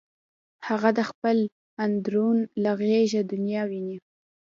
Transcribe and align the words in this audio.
هغه 0.67 0.89
د 0.97 0.99
خپل 1.09 1.37
اندرون 1.85 2.37
له 2.63 2.71
غږه 2.79 3.21
دنیا 3.33 3.61
ویني 3.69 3.97